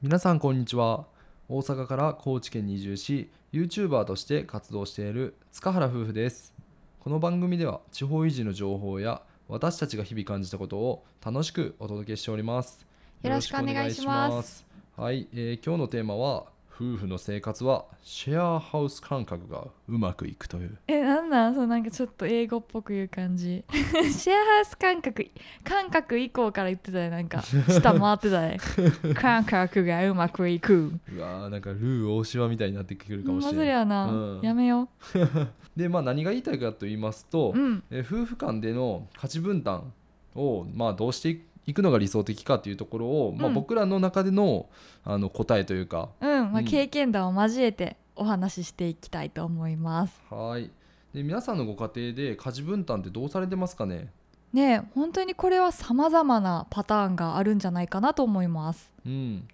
[0.00, 1.06] 皆さんこんにちは。
[1.48, 6.54] 大阪から高知県に移住し YouTuber として活動している塚原夫婦です。
[7.00, 12.86] この番組では地方維持の情報や私たちが日々感じたことを楽しくお届けしております。
[13.22, 14.64] よろしくお願いします。
[14.96, 16.46] はい、えー今日のテーマは
[16.80, 20.78] 夫婦の生活はシェアハウス感覚がうまくいくという。
[20.86, 21.54] えなんなん？
[21.54, 23.64] そうなんかちょっと英語っぽく言う感じ。
[24.12, 25.26] シェアハウス感覚
[25.64, 28.58] 感覚以降から言ってたよなんか下回ってたね。
[29.14, 30.92] 感覚がうまくいく。
[31.12, 34.40] うわーなんかルー大島みたいになってくるかもしまれないずりゃな、うん。
[34.42, 34.88] やめよ
[35.76, 37.82] でまあ何が言いたいかと言いますと、ううん。
[37.90, 39.92] えー夫婦間での価値分担
[40.34, 43.54] を、まあ、どうしていくのが理想的かというところを、まあ、うん。
[43.54, 44.70] 僕らの中での
[45.04, 46.08] あの答えというか。
[46.18, 46.64] うん、まあ、うん。
[46.64, 50.18] 経験談を交えてお話ししていきたいと思います。
[50.30, 50.70] はい。
[51.12, 54.10] で皆さんのご家庭で家事分担ってどうされてますかね？
[54.54, 58.94] ねえ本当にこれは様々なパターンがあるんじゃないかなと思います。
[59.04, 59.46] うん。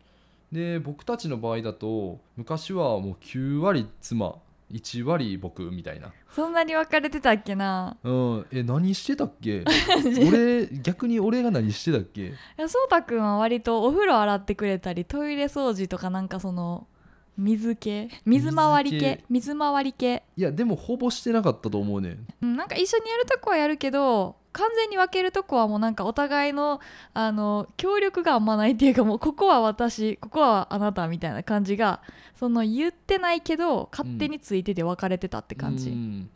[0.52, 4.36] で僕たちの場合だと昔はもう9割妻
[4.75, 6.12] 1割僕みたいな。
[6.30, 7.97] そんなに分かれてたっけな？
[8.03, 8.47] うん。
[8.53, 9.58] え何してたっけ？
[9.58, 9.64] い
[10.28, 12.33] 俺逆に俺が何してたっけ？
[12.56, 16.86] やそうたくんは割とお風呂洗ってくれたりトイレ掃除とかなんかその
[17.36, 20.22] 水系水回り水系系水回り系？
[20.36, 26.80] いやでもほぼしてなかったと思うねんなんか一緒にやるとこはやるけど完全に分けるとこはもうなんかお互いの
[27.12, 32.00] あの協力があんまないっていうかもうここは私ここはあなたみたいな感じが
[32.36, 36.30] その言ってないけど勝手についてて分かれてたって感じ、うん。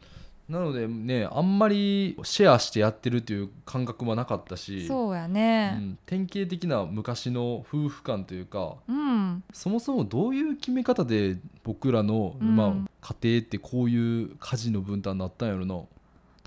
[0.49, 12.57] なのでねあんまりシェアしてやってるという感覚はなかったしそうやうねん典型的な昔の夫婦間というかうん、そもそもどういう決め方で僕らの、うん。
[12.57, 15.81] まあ、家庭ってこういう家事の分担になったんやろな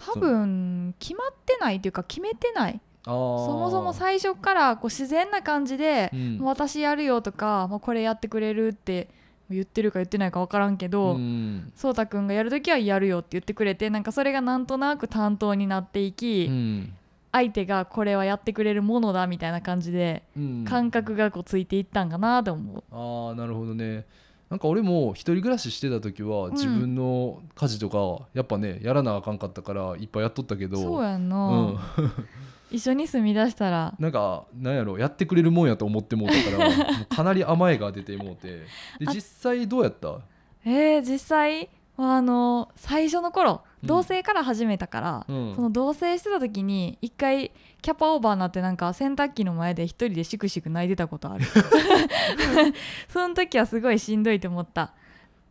[0.06, 2.80] 多分決まってないっていうか決めてない。
[3.04, 6.40] そもそも最初からこう自然な感じでう、ん。
[6.42, 9.08] 私やるよとか、もうこれやってくれるって
[9.50, 11.72] 言ってるか言ってないか分からんけど、うん。
[11.76, 16.94] そうたくんがやるときはやるよって言ってくれてなんかそれがなんとなく担当になっていき、うん。
[17.32, 20.66] 相手がこれはやってくれるものだみたいな感じで、うん。
[20.66, 22.84] 感覚がこうついていったんかなと思う。
[22.92, 24.06] ああなるほどね
[24.52, 26.52] なんか俺も一人暮らししてた時はん。
[26.52, 30.78] 自分の家事とかやっぱねやらなあかんかったからいっぱいやっとったけど。
[30.78, 31.80] そうやんな、うん。
[32.70, 33.94] 一緒に住み出したら。
[33.98, 38.60] なんかなんやろやってくれるもんやと思ってもうたから かなり甘えが出てもうて。
[39.00, 40.20] であ実際どうやった？
[40.66, 45.56] えー、実際はあの最初の頃うん同棲から始めたから、うん。
[45.56, 51.46] その同棲してた時に一回キャパオーバーになってなんか洗濯機の前で一人でシクシク泣いてたことある。
[53.10, 54.94] その時はすごいしんどいと思った。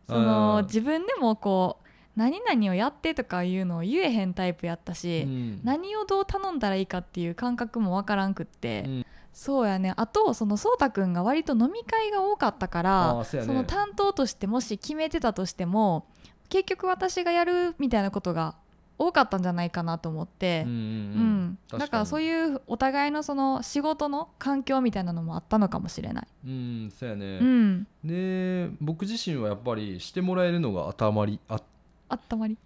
[0.07, 5.59] そあのー自分でもこう何々をやってとかいうのを言えへんタイプやったし、うん。
[5.63, 9.05] 何をどう頼んだらいいかっていう感覚もわからんくって、うん。
[9.33, 9.93] そうやね。
[9.95, 16.05] あとそのそうたくんが割と飲み会が多かったからあーその担当としてもし決めてたとしても
[16.51, 18.55] 結局私がやるみたいなことが
[18.97, 21.77] 多かったんじゃないかなと思って、うんうんううん。
[21.77, 26.27] んだからそうういうお互いのその仕事の環境みたいなのもあったのかもしれない。
[26.45, 31.61] うんそうやね、うん、で僕自身はやっぱりしてもらえるのが頭りあ
[32.09, 32.57] あったまり。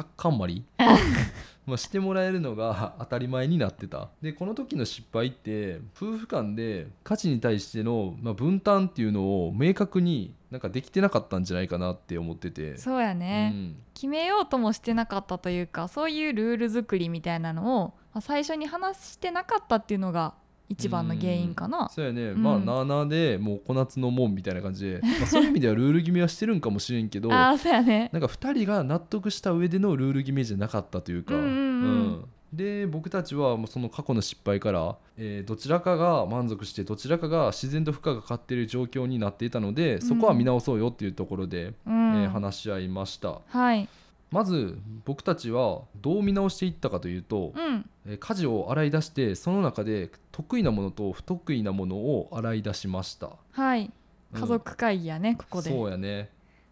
[0.00, 0.64] たっかんまり？
[1.66, 4.08] まあしてもらえるのが当たり前になってた。
[4.22, 12.78] でこの時の失敗って夫婦間で家事に対しての、まあ、分担っていうのを明確になんかできてなかったんじゃないかなって思ってて。
[12.78, 13.76] そうやね、うん。
[13.92, 20.34] 決めようともしてなかったというかそういうルール作りみたいなのを、まあ最初に話してなかったっていうのが
[20.70, 21.90] 一番の原因かな。
[21.90, 22.42] そうやね、うん。
[22.42, 28.08] まあなあなあでもう小夏のもんみたいな感じで、まあ、そういう意味ではルール決めはしてるんかもしれんけど ああそうやね。
[28.12, 42.22] なんか2人が納得した上でのルール決めじゃなかったというか、うんうんで僕たちはもうその過去の失敗から、えーどちらかが満足してどちらかが自然と負荷がかかっている状況になっていたのでそこは見直そうよっていうところで、うん。
[42.22, 43.40] えー話し合いました。
[43.46, 43.88] はい、
[44.30, 53.30] まず僕たちはどう見直していったかというと、うん、えー家事を洗い出してその中で得意なものと不得意なものを洗い出しました。
[53.52, 53.90] はい。
[54.32, 54.40] うん。
[54.40, 55.70] 家族会議やね、ここで。
[55.70, 56.30] そうやね。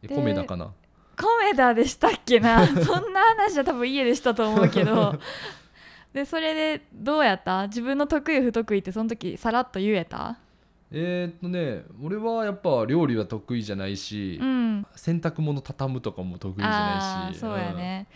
[0.08, 0.66] 米だかな？
[1.20, 2.64] コメダでしたっけな？
[2.66, 5.14] そんな話は多分家でしたと思うけど。
[6.14, 7.66] でそれでどうやった？
[7.66, 10.38] 自分の得意不得意ってその時さらっと言えた？
[10.90, 14.87] えーっとね俺はやっぱ料理は得意じゃないし、うん。
[14.94, 18.06] 洗濯物畳むとかも得意じゃないしそうや、ね、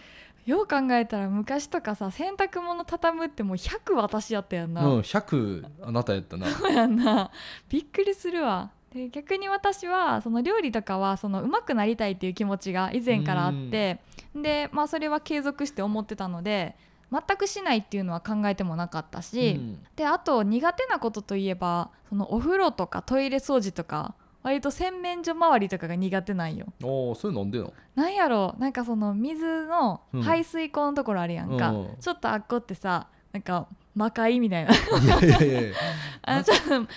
[0.47, 6.47] よう考えたら昔とかさ洗濯物畳むってもう100私やったやんな、うん、うん、100あなたやったな。
[6.49, 7.31] そうやんな。
[7.69, 8.71] びっくりするわ。
[8.93, 14.01] で逆に私はその料理とかはその上手くなりたいっていう気持ちが以前からあって
[14.35, 16.77] で、まあ、それは継続して思ってたので
[17.12, 19.87] 全くしないっていうのは考えてもなかったし、うん。
[19.94, 26.67] であと苦手なことといえばそのお風呂とかトイレ掃除とか割と洗面所周りとかが苦手なんよ。
[26.82, 28.55] ああそれなんでなのなんやろ？
[28.59, 30.23] なんかその水のうん。
[30.23, 31.97] 排水口のところあるやんか、うん。
[32.00, 34.73] ちょっとあっこってさなんか魔界みたいな。
[34.73, 35.73] いやいやいや
[36.23, 36.88] あのちょっと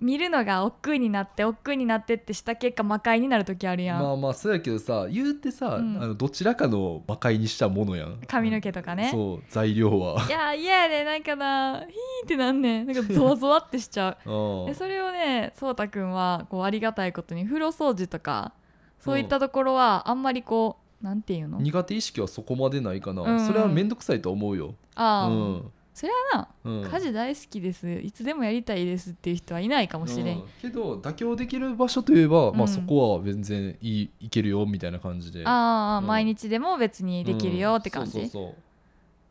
[0.00, 6.02] 見るのが億劫になって億劫になってってした結果魔界になる時あるやん、まあまあそうやけどさ言うてさ、うん。
[6.02, 8.18] あのどちらかの魔界にしたものやん。
[8.26, 9.10] 髪の毛とかね。
[9.12, 10.24] そう材料は。
[10.26, 11.86] いや嫌やでなんかなヒー
[12.24, 12.86] ってなんねん。
[12.86, 14.30] なんかゾワゾワってしちゃう。
[14.30, 18.52] うんでそれをねそうたくんはこうありがたいことに風呂掃除とか
[18.98, 21.58] そういったところはあんまりこうなんていうの？
[21.60, 25.70] 苦手意識はそこまでないかな、うんそれは面倒くさいと思うよ、ああ、うん
[26.00, 27.86] そりゃなうん、家事大好きです。
[27.90, 30.44] いつでもやりたいですっていう人はいないかもしれん、うん。
[30.62, 32.62] けど妥協できる場所といえば、まうん。
[32.62, 35.46] あ、そこは全然いいいけるよみたいな感じで。
[35.46, 36.06] ああ、うん。
[36.06, 38.30] 毎日でも別にできるよって感じ、うん。
[38.30, 38.54] そうそう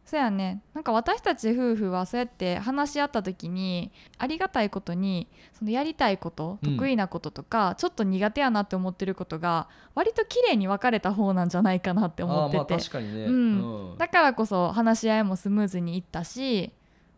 [0.09, 0.63] そうやね。
[0.73, 6.77] なんか私たち夫婦はそうやって話し合った時にありがたいことにそのやりたいことうん。
[6.77, 12.57] 得意なこととか、ちょっと苦手やなって思ってることが割と綺麗に分かれた方なんじゃないかなって思ってて。
[12.57, 13.91] まあ確かにね、うん。
[13.91, 13.97] うん。
[14.00, 16.73] だからこそ話し合いもスムーズにいったし、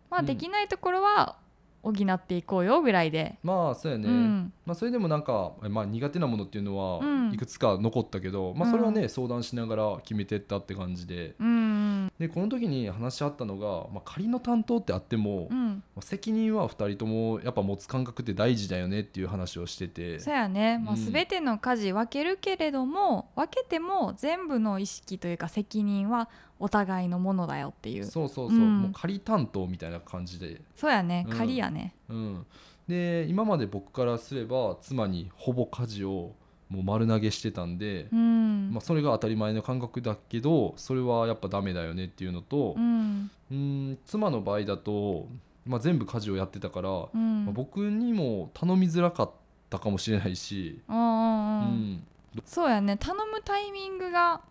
[0.09, 0.25] まあ、うん。
[0.25, 1.37] できないところは
[1.83, 4.53] 補っていこうよぐらいで、まあそうやね、うん。
[4.65, 7.33] まあ、それでもなんか、まあ、苦手なものっていうのはうん。
[7.33, 9.09] いくつか残ったけど、まあ、それはね、うん。
[9.09, 11.35] 相談しながら決めてったって感じで。
[11.39, 15.83] うんでこの時に話し合ったのが、まあ、仮の担当ってあっても、まうん。
[15.97, 20.19] あ責任は2人ともやっぱ持つ感覚って大事だよねっていう話をしてて。
[20.19, 26.29] そうやね、まあ、うん全ての家事分けるけれども分けても全部の意識というか責任は
[26.61, 28.05] お互いのものだよっていう。
[28.05, 28.81] そうそうそう、うん。
[28.83, 31.25] もう仮担当みたいな感じで、そうやね。
[31.27, 31.37] うん。
[31.37, 32.45] 仮やね、うん、
[32.87, 36.35] で今まで僕からすれば妻にほぼ家事を
[36.69, 38.71] もう丸投げしてたんで、うん。
[38.71, 43.31] まあ、それが当たり前の感覚だけどそれはやっぱダメだよねっていうのとう、ん。
[43.51, 45.27] うん、妻の場合だと、
[45.65, 47.45] まあ、全部家事をやってたから、うん。
[47.45, 49.31] まあ僕にも頼みづらかっ
[49.69, 52.03] たかもしれないし、うん
[52.45, 52.95] そうやね。
[52.97, 54.41] 頼むタイミングが、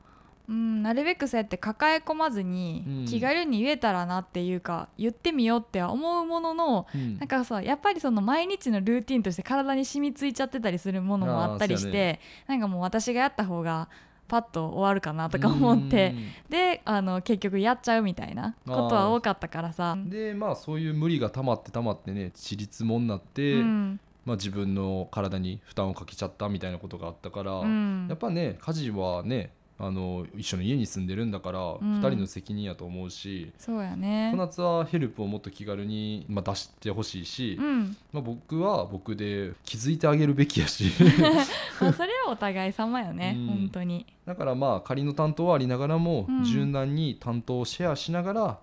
[0.50, 3.04] うん、なるべくそうやって抱え込まずに、うん。
[3.06, 7.18] 気軽に言えたらなっていうか言ってみようっては思うもののうん。
[7.18, 12.18] なんかさやっぱりその毎日のルーティンとして体に染みついちゃってたりするものもあったりして、あーそうや
[12.48, 13.88] なんかもう私がやった方が
[14.26, 16.14] パッと終わるかなとか思って
[16.48, 19.92] であの結局やっちゃうみたいなことは多かったからさ。
[19.92, 20.10] うん。
[20.10, 24.00] でまあそういう無理が溜まって溜まってねちりつもになって、うん。
[24.26, 28.06] まあ、自分の体に負担をかけちゃったみたいなことがあったから、うん。
[28.08, 29.52] やっぱね家事はね
[29.82, 31.62] あの一緒の家に住んでるんだから、ん。
[31.62, 34.30] 2人の責任やと思うしそうやね。
[34.32, 37.96] 小夏はヘルプをもっと気軽に、まあ、出してほしいし、うん。
[38.12, 40.84] まあ、僕は僕で気づいてあげるべきやし。
[41.80, 43.46] まあ それはお互い様よね、うん。
[43.46, 44.04] 本当に。
[44.26, 46.44] だからまあ仮の担当はありながらも、うん。
[46.44, 48.58] 柔軟に担当をシェアしながら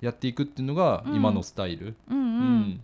[0.00, 1.16] やっていくっていうのがうん。
[1.16, 1.96] 今のスタイル。
[2.08, 2.80] うんうん、うん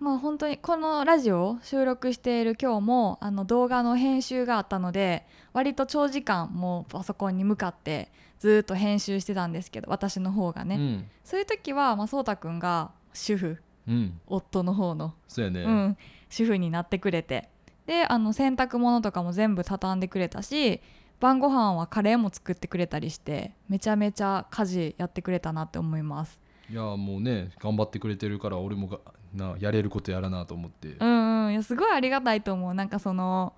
[0.00, 11.10] まあ本当にこのラジオを収録している今日もあの動画の編集があったので割と長時間もうパソコンに向かってずーっと編集してたんですけど私の方がね、うん。
[11.24, 13.58] そういう時は、まあ、そうたくんが主婦
[13.88, 14.20] うん。
[14.26, 15.96] 夫の方の、そうやね、うん、
[16.28, 17.48] 主婦になってくれて。
[17.86, 20.82] であの洗濯物とかも全部畳んでくれたし
[21.20, 26.38] 晩ご飯はカレーも作ってくれたりしてめちゃめちゃ家事やってくれたなって思います。
[26.70, 28.98] いやもうね頑張ってくれてるから俺もが
[29.34, 31.52] なやれることやらなと思って、うんうん。
[31.52, 32.74] いやすごいありがたいと思う。
[32.74, 33.52] なんかその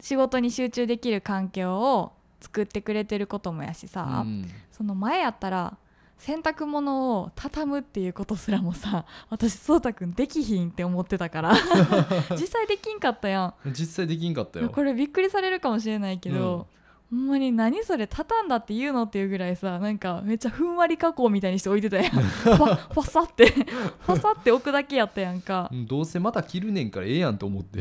[0.00, 4.50] 仕事に集中できる環境を作ってくれてることもやしさ、うん。
[4.70, 5.76] その前やったら
[6.18, 11.54] 洗濯物を畳むっていうことすらもさ私そうたくんできひんって思ってたから。
[12.32, 13.54] 実際できんかったやん。
[13.70, 14.70] 実際できんかったよ。
[14.70, 16.66] これびっくりされるかもしれないけど、
[17.10, 19.02] ほんまに何それ畳んだって言うの？
[19.04, 22.10] っていうぐらいさなんかめっちゃふんわり加工みたいにして置いてたやん。
[22.10, 23.46] ファサって。
[23.46, 25.68] ファサって置くだけやったやんか。
[25.72, 27.80] うんどうせまた着るねんからええやんと思って。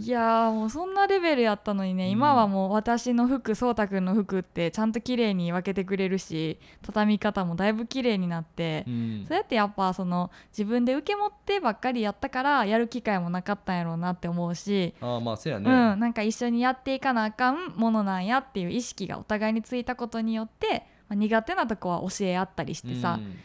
[0.00, 2.10] いやーもうそんなレベルやったのにね、うん。
[2.10, 9.24] 今はもう私の服そうたくんの服ってちゃんと綺麗に分けてくれるし畳み方もだいぶ綺麗になって、うん。
[9.28, 23.36] そうやってやっぱその自分で受け持ってばっかりやったからやる機会もなかったんやろうなって思うし、ああまあそうやね、うん、なんか一緒にやっていかなあかんものなんやっていう意識がお互いについたことによって、まあ苦手なとこは教え合ったりしてさ、うん。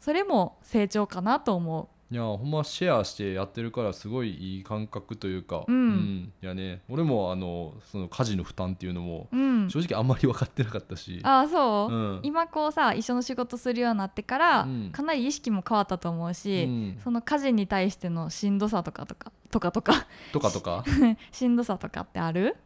[0.00, 6.32] それも成長かなと思いやほんまシェアしてやってるからすごいいい感覚というか、うん。
[6.40, 6.82] いやね。
[6.88, 9.36] 俺もあのその家事の負担っていうのもう。
[9.36, 12.20] うん、正直あんまり分かってなかったし、ああそう、うん。
[12.22, 14.90] 今こうさ一緒の仕事するようになってから、うん。
[14.92, 17.00] かなり意識も変わったと思うし、うん。
[17.02, 20.06] その家事に対してのしんどさとかとかとかとか。
[20.32, 20.84] とかとか？
[21.32, 22.56] しんどさとかってある？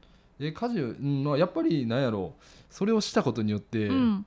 [0.41, 2.33] で家事、うんまあ、やっぱりなんやろ
[2.71, 4.27] それをしたことによって、うん。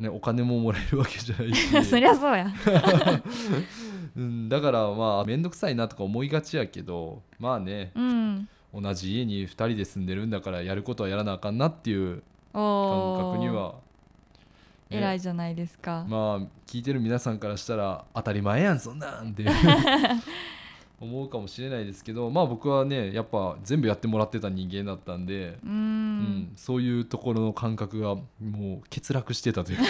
[0.00, 1.70] ね、お金ももらえるわけじゃないし。
[1.84, 2.52] そりゃそうや。
[4.16, 8.48] うん、だからまあ面倒くさいなとか思いがちやけどまあねうん。
[8.74, 13.74] 同じ家に2人で住んでるんだからやることはやらなあかんなっていう感覚には、
[14.90, 14.98] ね。
[14.98, 19.44] 偉いじゃないですか、まあ聞いてる皆さんからしたら当たり前やんそんなんって
[21.00, 26.18] 思うかもしれないですけどまあ僕はねやっぱ全部やってもらってた人間だったんで、うん。
[26.18, 28.24] んそういうところの感覚がも
[28.78, 29.84] う欠落してたというか、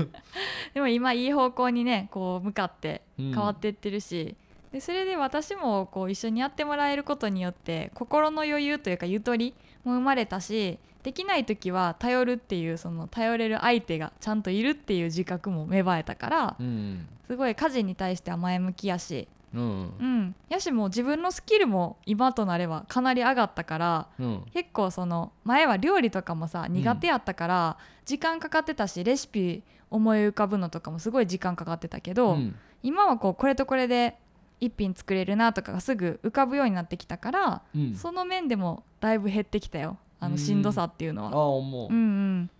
[0.74, 3.32] でも今いい方向にねこう向かってうん。
[3.32, 4.34] 変わっていってるし、
[4.72, 9.54] でそれで私もこう一緒にやってもらえることによって心の余裕というかゆとり
[9.84, 17.06] も生まれたしできない時は頼るっていうその頼れる相手がちゃんといるっていう自覚も芽生えたからうん。
[17.26, 19.94] すごい家事に対しては前向きやし、うん。
[19.98, 24.44] うん、やしもう自分のスキルも今となればかなり上がったからうん。
[24.52, 32.54] 結構その前は料理とかもさ苦手やったから時間かかってたしレシピ思い浮かぶのとかもすごい時間かかってたけど、うん。
[32.82, 34.16] 今はこうこれとこれで
[34.60, 37.94] 一品作れるなとかがすぐ浮かぶようになってきたから、うん。
[37.94, 39.96] その面でもだいぶ減ってきたよ。
[40.20, 40.32] あうん。
[40.32, 41.46] のしんどさっていうのああは。
[41.48, 42.50] 思う、うんうん。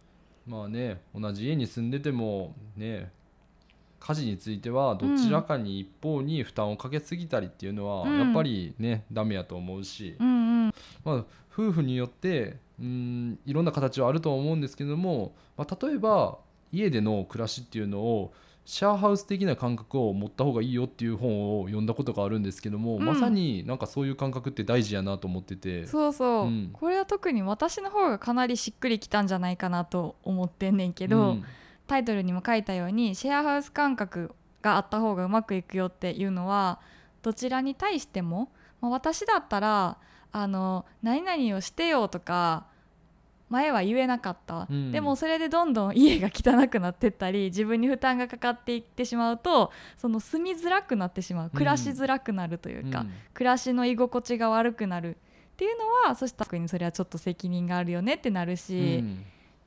[0.46, 3.10] まあね同じ家に住んでてもね
[4.06, 8.20] 家事についてはどちらかに一方に負担をかけすぎたりっていうのはうん。
[8.20, 10.75] やっぱりね、ダメやと思うし、うんうん。
[11.04, 16.38] まあ、夫婦によってうんいろんな形はあるとは思うんですけども、まあ、例えば
[16.70, 18.32] 家での暮らしっていうのを
[18.64, 23.04] シェアハウス的な感覚を持った方がいいよっていう本を読んだことがあるんですけども、うん。
[23.04, 25.86] まさになんかそういう感覚って大事やなと思ってて。
[25.86, 26.70] そうそう、うん。
[26.72, 31.44] これは特に私の方がかなりしっくりきたんじゃないかなと思ってんねんけど、うん
[31.86, 36.80] タイトルにも書いたようにシェアハウス感覚があった方がうまくいくよっていうのは
[37.22, 38.50] どちらに対しても、
[38.80, 39.98] まあ私だったら
[40.32, 42.66] あの何々をしてよとか
[43.48, 44.92] 前は言えなかった、うん。
[44.92, 51.50] でもそれでどんどん家が汚くなってったり自分に負担がかかっていってしまうとその住みづらくなってしまう。
[51.50, 53.12] 暮らしづらくなるというか、うん。
[53.34, 55.18] 暮らしの居心地が悪くなるっ
[55.56, 58.98] ていうのはそしたら特にそれはちょっと責任があるよねってなるし。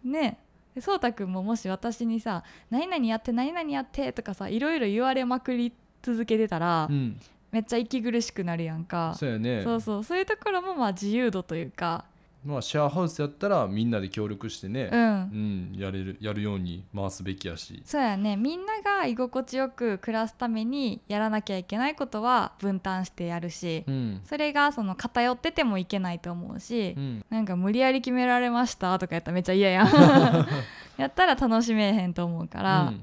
[0.04, 0.12] うん。
[0.12, 0.40] ね
[0.76, 7.20] でそうたくんももし私にさ「何々やって何々やって」とかさいろいろ言われまくり続けてたら、うん。
[7.52, 9.16] めっちゃ息苦しくなるやんか。
[9.18, 9.64] そうやね。
[9.64, 10.04] そうそう。
[10.04, 12.06] そういうところもまあ自由度というか
[12.44, 18.38] まあ、シェアハウスやったらみんなで協力してねう、ん、うんやれるやるように回すべきやし、そうやね。
[18.38, 24.22] みんなが居心地よく暮らすためにやらなきゃいけないことは分担してやるし、うん。
[24.24, 27.26] それがその偏っててもいけないと思うし、うん。
[27.30, 29.88] なんか無理やり決められましたとかやったらめっちゃ嫌やん。
[31.00, 32.94] やったら楽しめへんと思うから、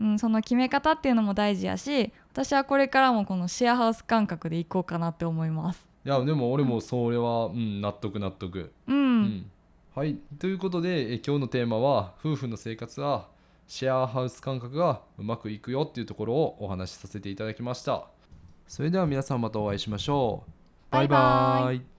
[0.00, 5.91] うん、その決め方っていうのも大事やし私はこれからもこのシェアハウス感覚でいこうかなって思います。
[6.04, 9.50] いやでも俺もそれは、うん、納得納得、うん、うん。
[9.94, 13.28] はいということでえ今日のテーマは夫婦の生活は
[13.68, 18.06] シェアハウス感覚がうまくいくよっていうところをお話しさせていただきました。
[18.66, 20.50] それでは皆さんまたお会いしましょう。
[20.90, 21.82] バイババイバイ